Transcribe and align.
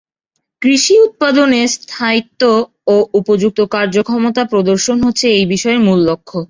কৃষি 0.61 0.95
উৎপাদনে 0.99 1.61
স্থায়িত্ব 1.67 2.41
ও 2.87 2.95
উপযুক্ত 3.13 3.59
কার্য 3.71 3.95
ক্ষমতা 4.01 4.41
প্রদর্শন 4.45 4.97
হচ্ছে 5.03 5.25
এই 5.37 5.45
বিষয়ের 5.45 5.79
মূল 5.79 5.99
লক্ষ্য। 6.09 6.37